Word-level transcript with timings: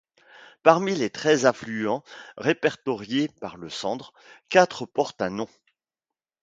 Parmi 0.63 0.95
les 0.95 1.11
treize 1.11 1.45
affluents 1.45 2.03
répertoriés 2.35 3.27
par 3.39 3.55
le 3.57 3.69
Sandre, 3.69 4.13
quatre 4.49 4.87
portent 4.87 5.21
un 5.21 5.29
nom. 5.29 5.47